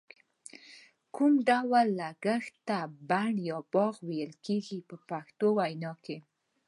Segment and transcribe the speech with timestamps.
[1.15, 1.89] کوم ډول
[2.23, 2.77] کښت ته
[3.09, 5.91] بڼ یا باغ ویل کېږي په پښتو وینا.